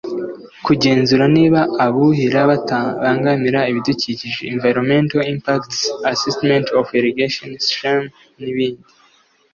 Kugenzura 0.65 1.25
niba 1.35 1.59
abuhira 1.85 2.39
batabangamira 2.51 3.59
ibidukikije 3.71 4.41
(Environmental 4.55 5.21
impacts 5.33 5.77
assessment 6.11 6.65
of 6.79 6.85
irrigation 6.97 7.49
schemes) 7.67 8.13
n’ibindi 8.41 8.87